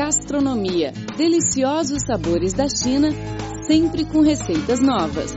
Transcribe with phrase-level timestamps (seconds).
[0.00, 0.92] Gastronomia.
[1.18, 3.10] Deliciosos sabores da China,
[3.66, 5.30] sempre com receitas novas.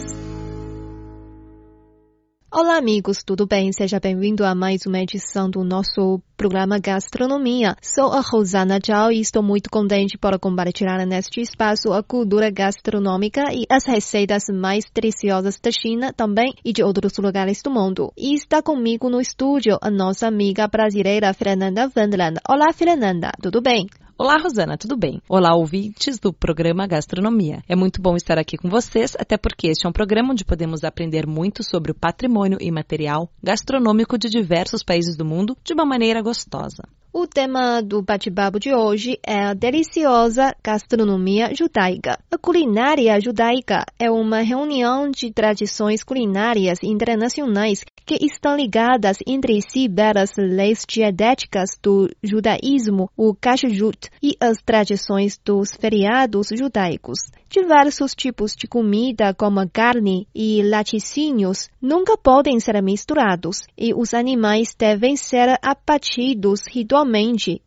[2.50, 3.74] Olá, amigos, tudo bem?
[3.74, 7.76] Seja bem-vindo a mais uma edição do nosso programa Gastronomia.
[7.82, 13.54] Sou a Rosana Zhao e estou muito contente por compartilhar neste espaço a cultura gastronômica
[13.54, 18.14] e as receitas mais deliciosas da China também e de outros lugares do mundo.
[18.18, 22.40] E está comigo no estúdio a nossa amiga brasileira Fernanda Wendland.
[22.48, 23.88] Olá, Fernanda, tudo bem?
[24.24, 25.22] Olá, Rosana, tudo bem?
[25.28, 27.62] Olá, ouvintes do programa Gastronomia.
[27.68, 30.86] É muito bom estar aqui com vocês, até porque este é um programa onde podemos
[30.86, 36.22] aprender muito sobre o patrimônio imaterial gastronômico de diversos países do mundo de uma maneira
[36.22, 36.84] gostosa.
[37.16, 42.18] O tema do bate-papo de hoje é a deliciosa gastronomia judaica.
[42.32, 49.88] A culinária judaica é uma reunião de tradições culinárias internacionais que estão ligadas entre si
[49.88, 57.20] pelas leis dietéticas do judaísmo, o kashrut, e as tradições dos feriados judaicos.
[57.48, 64.76] Diversos tipos de comida, como carne e laticínios, nunca podem ser misturados, e os animais
[64.76, 67.03] devem ser abatidos ritualmente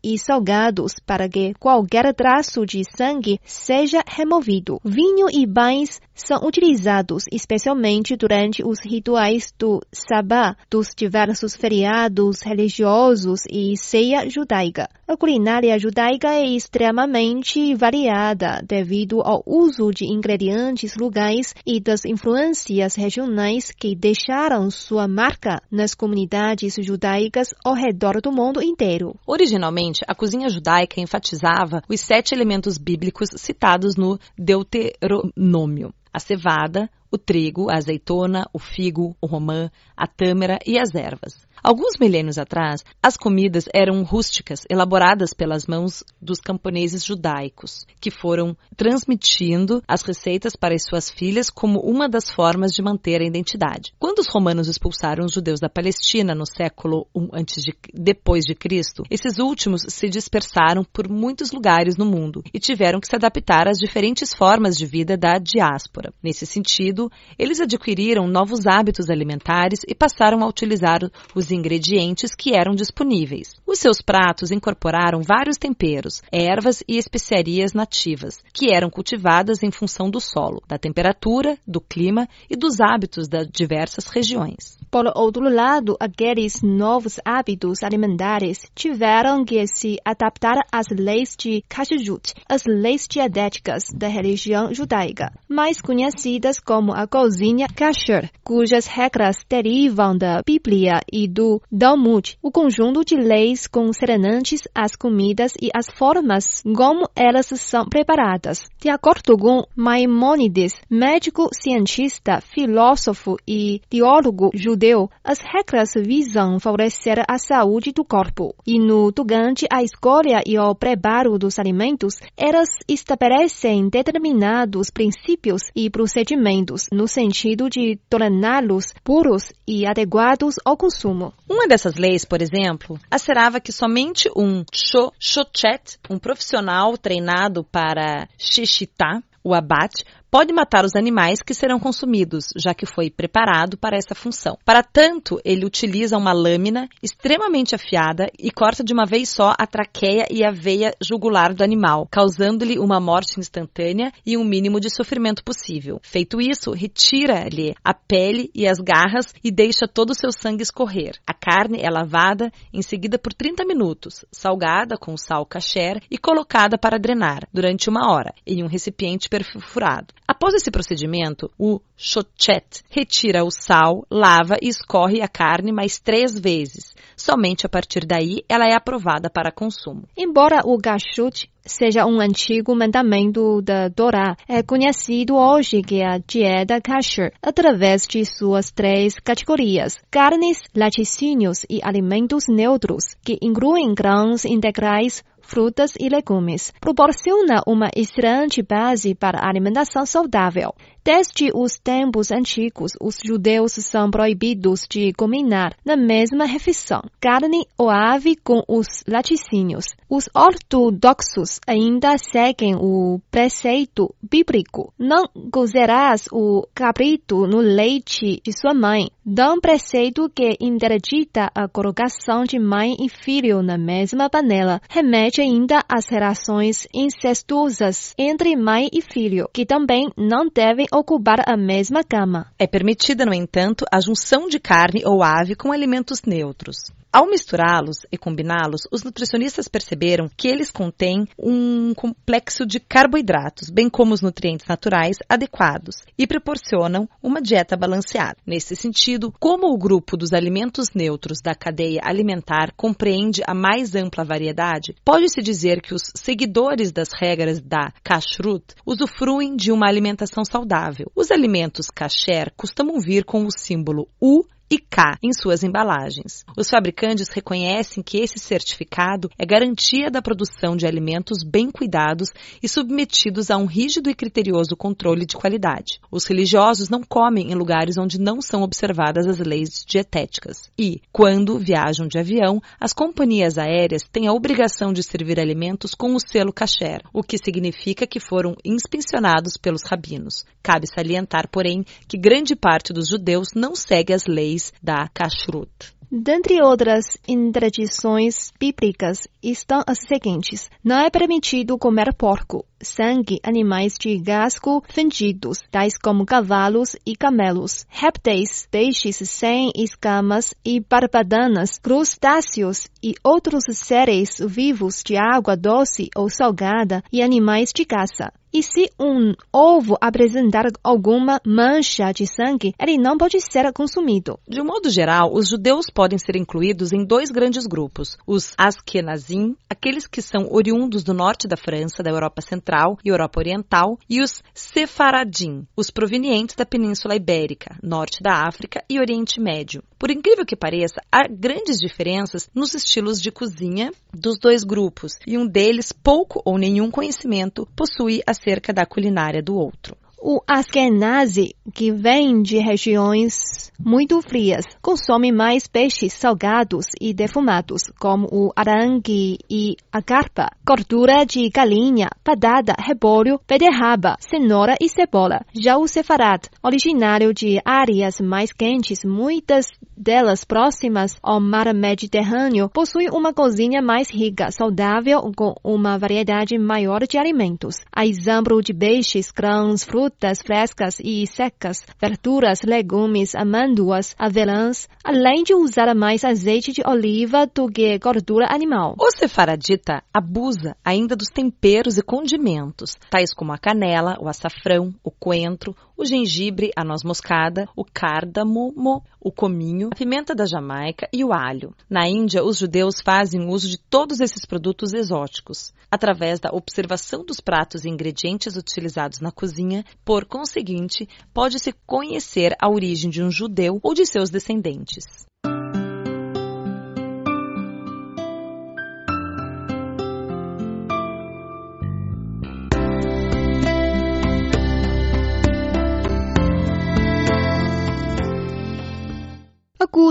[0.03, 4.79] e salgados para que qualquer traço de sangue seja removido.
[4.83, 13.41] Vinho e pães são utilizados especialmente durante os rituais do Sabá, dos diversos feriados religiosos
[13.49, 14.89] e ceia judaica.
[15.09, 22.95] A culinária judaica é extremamente variada devido ao uso de ingredientes locais e das influências
[22.95, 29.15] regionais que deixaram sua marca nas comunidades judaicas ao redor do mundo inteiro.
[29.25, 37.17] Originalmente, a cozinha judaica enfatizava os sete elementos bíblicos citados no Deuteronômio: a cevada, o
[37.17, 41.46] trigo, a azeitona, o figo, o romã, a tâmara e as ervas.
[41.67, 48.55] Alguns milênios atrás, as comidas eram rústicas, elaboradas pelas mãos dos camponeses judaicos, que foram
[48.77, 53.91] transmitindo as receitas para as suas filhas como uma das formas de manter a identidade.
[53.99, 58.55] Quando os romanos expulsaram os judeus da Palestina no século I antes de, depois de
[58.55, 63.67] Cristo, esses últimos se dispersaram por muitos lugares no mundo e tiveram que se adaptar
[63.67, 66.13] às diferentes formas de vida da diáspora.
[66.23, 71.01] Nesse sentido, eles adquiriram novos hábitos alimentares e passaram a utilizar
[71.35, 73.55] os ingredientes que eram disponíveis.
[73.65, 80.09] Os seus pratos incorporaram vários temperos, ervas e especiarias nativas, que eram cultivadas em função
[80.09, 84.76] do solo, da temperatura, do clima e dos hábitos das diversas regiões.
[84.89, 92.33] Por outro lado, aqueles novos hábitos alimentares tiveram que se adaptar às leis de Kashrut,
[92.47, 100.17] as leis dietéticas da religião judaica, mais conhecidas como a cozinha kasher, cujas regras derivam
[100.17, 106.63] da Bíblia e do Talmud, o conjunto de leis concernentes às comidas e às formas
[106.75, 108.69] como elas são preparadas.
[108.79, 117.39] De acordo com Maimonides, médico, cientista, filósofo e teólogo judeu, as regras visam favorecer a
[117.39, 118.53] saúde do corpo.
[118.65, 125.89] E no tocante à escolha e ao preparo dos alimentos, elas estabelecem determinados princípios e
[125.89, 131.33] procedimentos no sentido de torná-los puros e adequados ao consumo.
[131.49, 139.21] Uma dessas leis, por exemplo, asserava que somente um shochet, um profissional treinado para shishitá,
[139.43, 144.13] o abate, pode matar os animais que serão consumidos, já que foi preparado para essa
[144.13, 144.57] função.
[144.65, 149.65] Para tanto, ele utiliza uma lâmina extremamente afiada e corta de uma vez só a
[149.65, 154.89] traqueia e a veia jugular do animal, causando-lhe uma morte instantânea e um mínimo de
[154.89, 155.99] sofrimento possível.
[156.03, 161.17] Feito isso, retira-lhe a pele e as garras e deixa todo o seu sangue escorrer.
[161.25, 166.77] A carne é lavada em seguida por 30 minutos, salgada com sal kasher e colocada
[166.77, 170.16] para drenar durante uma hora em um recipiente perfurado.
[170.37, 176.39] Após esse procedimento, o chochet retira o sal, lava e escorre a carne mais três
[176.39, 176.93] vezes.
[177.15, 180.03] Somente a partir daí ela é aprovada para consumo.
[180.15, 186.79] Embora o gachut seja um antigo mandamento da Torá, é conhecido hoje que a dieta
[186.79, 195.23] kasher através de suas três categorias: carnes, laticínios e alimentos neutros, que incluem grãos integrais,
[195.47, 200.73] frutas e legumes, proporciona uma excelente base para a alimentação saudável.
[201.07, 207.89] Desde os tempos antigos, os judeus são proibidos de combinar na mesma refeição carne ou
[207.89, 209.85] ave com os laticínios.
[210.09, 218.73] Os ortodoxos ainda seguem o preceito bíblico: não cozerás o cabrito no leite de sua
[218.73, 219.07] mãe.
[219.25, 224.81] Dão preceito que interdita a colocação de mãe e filho na mesma panela.
[224.89, 231.55] Remete ainda às relações incestuosas entre mãe e filho, que também não devem ocupar a
[231.55, 232.51] mesma cama.
[232.57, 236.91] É permitida, no entanto, a junção de carne ou ave com alimentos neutros.
[237.17, 243.89] Ao misturá-los e combiná-los, os nutricionistas perceberam que eles contêm um complexo de carboidratos, bem
[243.89, 248.37] como os nutrientes naturais adequados, e proporcionam uma dieta balanceada.
[248.45, 254.23] Nesse sentido, como o grupo dos alimentos neutros da cadeia alimentar compreende a mais ampla
[254.23, 261.11] variedade, pode-se dizer que os seguidores das regras da kashrut usufruem de uma alimentação saudável.
[261.15, 266.43] Os alimentos kasher costumam vir com o símbolo U e K em suas embalagens.
[266.57, 272.29] Os fabricantes reconhecem que esse certificado é garantia da produção de alimentos bem cuidados
[272.61, 275.99] e submetidos a um rígido e criterioso controle de qualidade.
[276.11, 280.69] Os religiosos não comem em lugares onde não são observadas as leis dietéticas.
[280.77, 286.13] E, quando viajam de avião, as companhias aéreas têm a obrigação de servir alimentos com
[286.13, 290.43] o selo kasher, o que significa que foram inspecionados pelos rabinos.
[290.61, 295.97] Cabe salientar, porém, que grande parte dos judeus não segue as leis da kashrut.
[296.09, 304.17] Dentre outras interdições bíblicas estão as seguintes: não é permitido comer porco, sangue, animais de
[304.17, 313.15] gasco fendidos, tais como cavalos e camelos, répteis, peixes sem escamas e barbadanas, crustáceos e
[313.23, 318.31] outros seres vivos de água doce ou salgada e animais de caça.
[318.53, 324.39] E se um ovo apresentar alguma mancha de sangue, ele não pode ser consumido.
[324.47, 329.55] De um modo geral, os judeus podem ser incluídos em dois grandes grupos: os Askenazim,
[329.69, 332.66] aqueles que são oriundos do norte da França, da Europa Central
[333.03, 338.99] e Europa Oriental, e os Sefaradim, os provenientes da Península Ibérica, norte da África e
[338.99, 339.83] Oriente Médio.
[339.97, 345.37] Por incrível que pareça, há grandes diferenças nos estilos de cozinha dos dois grupos, e
[345.37, 349.95] um deles, pouco ou nenhum conhecimento, possui acerca da culinária do outro.
[350.19, 358.27] O Askenazi, que vem de regiões muito frias, consome mais peixes salgados e defumados, como
[358.31, 365.45] o arangue e a carpa, gordura de galinha, batata, repolho, beterraba, cenoura e cebola.
[365.53, 373.07] Já o Sefarad, originário de áreas mais quentes, muitas delas próximas ao mar Mediterrâneo, possui
[373.09, 377.75] uma cozinha mais rica, saudável, com uma variedade maior de alimentos.
[377.95, 385.43] A exemplo de peixes, grãos, frutas, frutas frescas e secas, verduras, legumes, amêndoas, avelãs, além
[385.43, 388.95] de usar mais azeite de oliva do que gordura animal.
[388.99, 395.11] O sefaradita abusa ainda dos temperos e condimentos, tais como a canela, o açafrão, o
[395.11, 401.25] coentro, o gengibre, a noz moscada, o cárdamomo, o cominho, a pimenta da Jamaica e
[401.25, 401.73] o alho.
[401.89, 407.39] Na Índia, os judeus fazem uso de todos esses produtos exóticos, através da observação dos
[407.39, 409.83] pratos e ingredientes utilizados na cozinha.
[410.05, 415.25] Por conseguinte, pode-se conhecer a origem de um judeu ou de seus descendentes.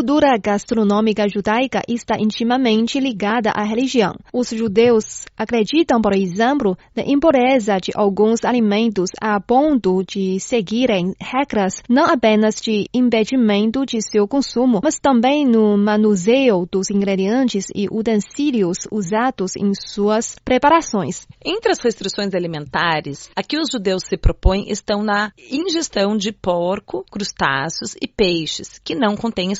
[0.06, 4.14] Cultura gastronômica judaica está intimamente ligada à religião.
[4.32, 11.82] Os judeus acreditam, por exemplo, na impureza de alguns alimentos a ponto de seguirem regras
[11.88, 18.86] não apenas de impedimento de seu consumo, mas também no manuseio dos ingredientes e utensílios
[18.92, 21.26] usados em suas preparações.
[21.44, 27.04] Entre as restrições alimentares, a que os judeus se propõem estão na ingestão de porco,
[27.10, 29.50] crustáceos e peixes, que não contêm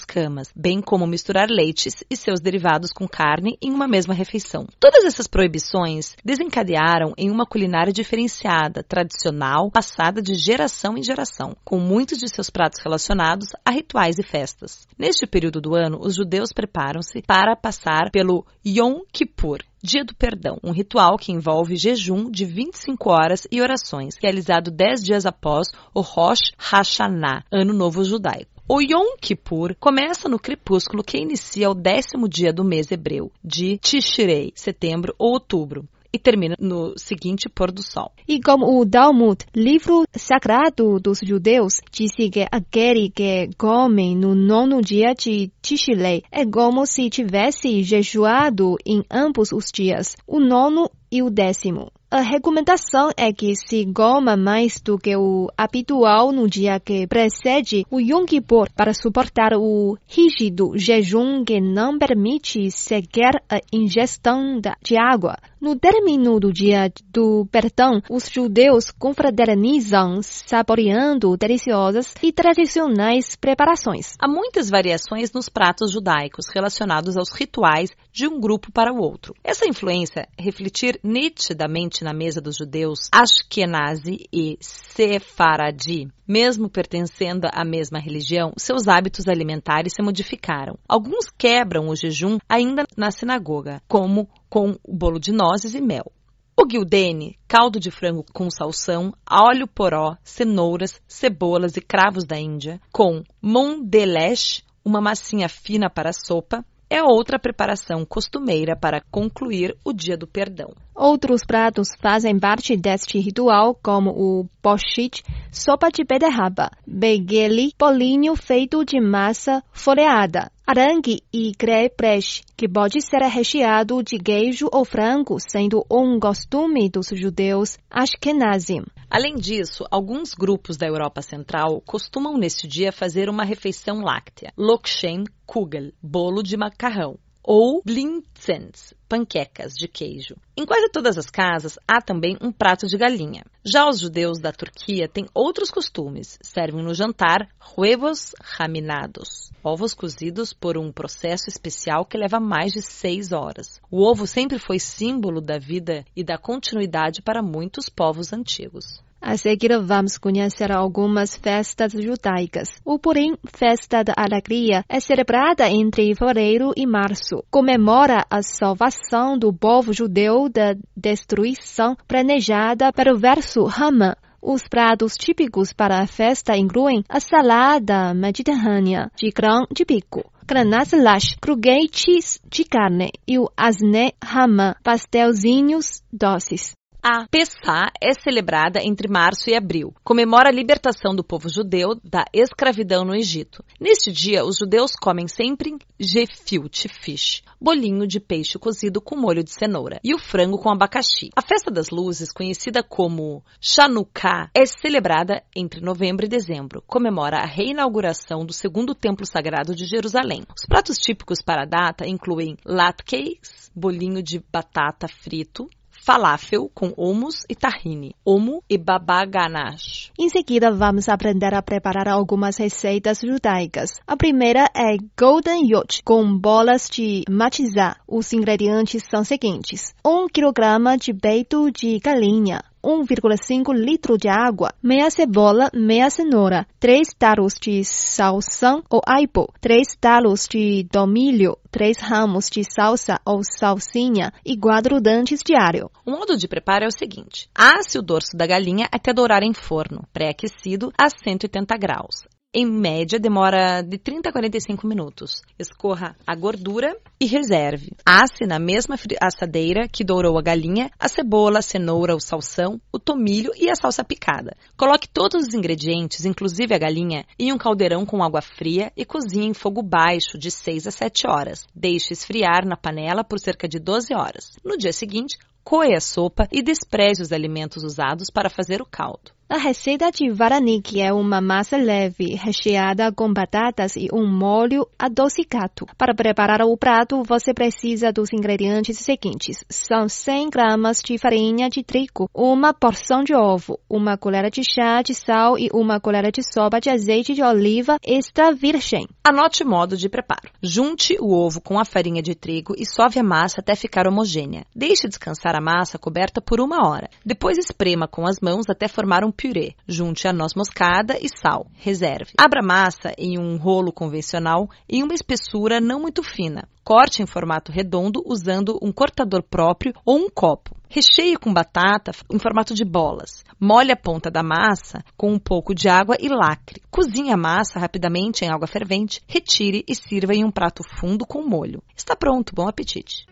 [0.54, 4.66] bem como misturar leites e seus derivados com carne em uma mesma refeição.
[4.78, 11.78] Todas essas proibições desencadearam em uma culinária diferenciada, tradicional, passada de geração em geração, com
[11.78, 14.86] muitos de seus pratos relacionados a rituais e festas.
[14.98, 20.58] Neste período do ano, os judeus preparam-se para passar pelo Yom Kippur, Dia do Perdão,
[20.64, 26.00] um ritual que envolve jejum de 25 horas e orações, realizado 10 dias após o
[26.00, 28.55] Rosh Hashanah, Ano Novo Judaico.
[28.68, 33.78] O Yom Kippur começa no crepúsculo que inicia o décimo dia do mês hebreu, de
[33.78, 35.88] Tishrei, setembro ou outubro.
[36.12, 38.11] e termina no seguinte pôr do sol.
[38.26, 44.80] E como o Talmud, livro sagrado dos judeus, disse que aquele que come no nono
[44.80, 51.23] dia de Tishrei é como se tivesse jejuado em ambos os dias, o nono e
[51.23, 51.92] o décimo.
[52.08, 57.84] A recomendação é que se coma mais do que o habitual no dia que precede
[57.90, 64.96] o Yom Kippur para suportar o rígido jejum que não permite sequer a ingestão de
[64.96, 65.36] água.
[65.66, 74.14] No término do dia do perdão, os judeus confraternizam saboreando deliciosas e tradicionais preparações.
[74.20, 79.35] Há muitas variações nos pratos judaicos relacionados aos rituais de um grupo para o outro.
[79.42, 86.06] Essa influência refletir nitidamente na mesa dos judeus Ashkenazi e Sefaradi.
[86.26, 90.76] Mesmo pertencendo à mesma religião, seus hábitos alimentares se modificaram.
[90.88, 96.11] Alguns quebram o jejum ainda na sinagoga, como com o bolo de nozes e mel.
[96.59, 102.80] O guildene, caldo de frango com salsão, óleo poró, cenouras, cebolas e cravos da Índia,
[102.90, 110.16] com mondelesh, uma massinha fina para sopa, é outra preparação costumeira para concluir o dia
[110.16, 110.73] do perdão.
[110.96, 115.22] Outros pratos fazem parte deste ritual, como o bochit,
[115.52, 122.18] sopa de beterraba, begeli, bolinho feito de massa folheada, arangue e crepe
[122.56, 128.82] que pode ser recheado de queijo ou frango, sendo um costume dos judeus ashkenazim.
[129.10, 135.24] Além disso, alguns grupos da Europa Central costumam neste dia fazer uma refeição láctea, lokshen
[135.44, 140.34] kugel, bolo de macarrão, ou blintzens, panquecas de queijo.
[140.56, 143.44] Em quase todas as casas há também um prato de galinha.
[143.64, 146.38] Já os judeus da Turquia têm outros costumes.
[146.42, 147.48] Servem no jantar
[147.78, 153.80] huevos raminados, ovos cozidos por um processo especial que leva mais de seis horas.
[153.88, 159.05] O ovo sempre foi símbolo da vida e da continuidade para muitos povos antigos.
[159.28, 162.68] A seguir, vamos conhecer algumas festas judaicas.
[162.85, 167.42] O Purim, festa da alegria, é celebrada entre fevereiro e março.
[167.50, 174.14] Comemora a salvação do povo judeu da destruição planejada pelo verso Haman.
[174.40, 180.92] Os pratos típicos para a festa incluem a salada mediterrânea de grão de bico, granas
[180.92, 186.76] lash, cruguetes de carne e o asne Haman, pastelzinhos doces.
[187.08, 189.94] A Pessah é celebrada entre março e abril.
[190.02, 193.62] Comemora a libertação do povo judeu da escravidão no Egito.
[193.80, 199.52] Neste dia, os judeus comem sempre gefilte fish, bolinho de peixe cozido com molho de
[199.52, 201.30] cenoura, e o frango com abacaxi.
[201.36, 206.82] A festa das luzes, conhecida como Chanukah, é celebrada entre novembro e dezembro.
[206.88, 210.42] Comemora a reinauguração do segundo templo sagrado de Jerusalém.
[210.58, 215.70] Os pratos típicos para a data incluem latkes, bolinho de batata frito,
[216.06, 220.12] falafel com hummus e tahine, omo e baba ganache.
[220.16, 223.90] Em seguida, vamos aprender a preparar algumas receitas judaicas.
[224.06, 227.96] A primeira é Golden Yacht, com bolas de matizá.
[228.06, 229.92] Os ingredientes são seguintes.
[230.06, 237.08] 1 kg de peito de galinha, 1,5 litro de água, meia cebola, meia cenoura, 3
[237.18, 244.32] talos de salsão ou aipo, 3 talos de tomilho, 3 ramos de salsa ou salsinha
[244.44, 245.90] e 4 dentes de alho.
[246.06, 249.52] O modo de preparo é o seguinte: asse o dorso da galinha até dourar em
[249.52, 255.42] forno, pré-aquecido a 180 graus em média, demora de 30 a 45 minutos.
[255.58, 257.92] Escorra a gordura e reserve.
[258.02, 262.98] Asse na mesma assadeira que dourou a galinha, a cebola, a cenoura, o salsão, o
[262.98, 264.56] tomilho e a salsa picada.
[264.75, 269.48] Coloque todos os ingredientes, inclusive a galinha, em um caldeirão com água fria e cozinhe
[269.48, 271.66] em fogo baixo de 6 a 7 horas.
[271.75, 274.56] Deixe esfriar na panela por cerca de 12 horas.
[274.64, 275.36] No dia seguinte,
[275.66, 279.32] coe a sopa e despreze os alimentos usados para fazer o caldo.
[279.49, 285.87] A receita de varanique é uma massa leve, recheada com batatas e um molho adocicado.
[285.96, 289.64] Para preparar o prato, você precisa dos ingredientes seguintes.
[289.70, 295.00] São 100 gramas de farinha de trigo, uma porção de ovo, uma colher de chá
[295.00, 299.06] de sal e uma colher de sopa de azeite de oliva extra virgem.
[299.23, 300.50] Anote o modo de preparo.
[300.61, 304.66] Junte o ovo com a farinha de trigo e sove a massa até ficar homogênea.
[304.75, 307.08] Deixe descansar a massa coberta por uma hora.
[307.25, 309.75] Depois esprema com as mãos até formar um purê.
[309.86, 311.66] Junte a noz moscada e sal.
[311.75, 312.32] Reserve.
[312.38, 316.68] Abra a massa em um rolo convencional em uma espessura não muito fina.
[316.84, 320.76] Corte em formato redondo usando um cortador próprio ou um copo.
[320.88, 323.44] Recheie com batata em formato de bolas.
[323.58, 326.80] Molhe a ponta da massa com um pouco de água e lacre.
[326.90, 331.42] Cozinhe a massa rapidamente em água fervente, retire e sirva em um prato fundo com
[331.42, 331.82] molho.
[331.96, 333.26] Está pronto, bom apetite!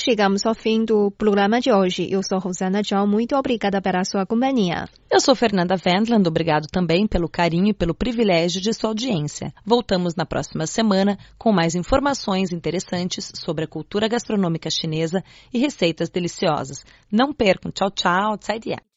[0.00, 2.08] Chegamos ao fim do programa de hoje.
[2.10, 4.88] Eu sou Rosana John, muito obrigada pela sua companhia.
[5.10, 9.52] Eu sou Fernanda Wendland, obrigado também pelo carinho e pelo privilégio de sua audiência.
[9.64, 16.08] Voltamos na próxima semana com mais informações interessantes sobre a cultura gastronômica chinesa e receitas
[16.08, 16.84] deliciosas.
[17.10, 17.70] Não percam.
[17.70, 18.38] Tchau, tchau.
[18.38, 18.87] 再见。